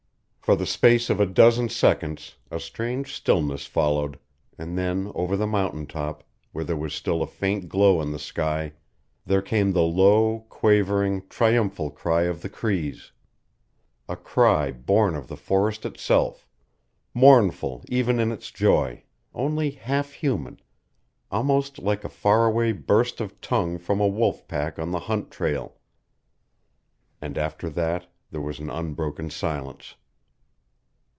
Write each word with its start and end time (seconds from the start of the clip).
For 0.43 0.55
the 0.57 0.65
space 0.65 1.09
of 1.09 1.21
a 1.21 1.25
dozen 1.25 1.69
seconds 1.69 2.35
a 2.49 2.59
strange 2.59 3.13
stillness 3.15 3.65
followed, 3.65 4.19
and 4.57 4.77
then 4.77 5.09
over 5.15 5.37
the 5.37 5.47
mountain 5.47 5.87
top, 5.87 6.25
where 6.51 6.65
there 6.65 6.75
was 6.75 6.93
still 6.93 7.21
a 7.21 7.27
faint 7.27 7.69
glow 7.69 8.01
in 8.01 8.11
the 8.11 8.19
sky, 8.19 8.73
there 9.25 9.41
came 9.41 9.71
the 9.71 9.83
low, 9.83 10.41
quavering, 10.49 11.25
triumphal 11.29 11.89
cry 11.89 12.23
of 12.23 12.41
the 12.41 12.49
Crees: 12.49 13.13
a 14.09 14.17
cry 14.17 14.71
born 14.73 15.15
of 15.15 15.29
the 15.29 15.37
forest 15.37 15.85
itself, 15.85 16.45
mournful 17.13 17.85
even 17.87 18.19
in 18.19 18.29
its 18.33 18.51
joy, 18.51 19.03
only 19.33 19.69
half 19.71 20.11
human 20.11 20.59
almost 21.31 21.79
like 21.79 22.03
a 22.03 22.09
far 22.09 22.45
away 22.45 22.73
burst 22.73 23.21
of 23.21 23.39
tongue 23.39 23.77
from 23.77 24.01
a 24.01 24.07
wolf 24.07 24.45
pack 24.49 24.77
on 24.77 24.91
the 24.91 24.99
hunt 24.99 25.31
trail. 25.31 25.77
And 27.21 27.37
after 27.37 27.69
that 27.69 28.07
there 28.31 28.41
was 28.41 28.59
an 28.59 28.69
unbroken 28.69 29.29
silence. 29.29 29.95